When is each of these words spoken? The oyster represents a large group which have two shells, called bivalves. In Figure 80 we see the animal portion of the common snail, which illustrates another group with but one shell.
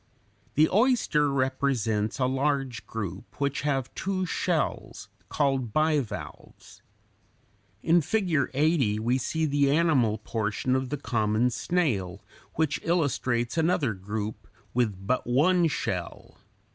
The 0.55 0.67
oyster 0.71 1.31
represents 1.31 2.17
a 2.17 2.25
large 2.25 2.87
group 2.87 3.39
which 3.39 3.61
have 3.61 3.93
two 3.93 4.25
shells, 4.25 5.09
called 5.29 5.73
bivalves. 5.73 6.81
In 7.83 8.01
Figure 8.01 8.49
80 8.55 8.97
we 8.97 9.19
see 9.19 9.45
the 9.45 9.69
animal 9.69 10.17
portion 10.17 10.75
of 10.75 10.89
the 10.89 10.97
common 10.97 11.51
snail, 11.51 12.23
which 12.55 12.79
illustrates 12.81 13.59
another 13.59 13.93
group 13.93 14.47
with 14.73 15.05
but 15.05 15.27
one 15.27 15.67
shell. 15.67 16.39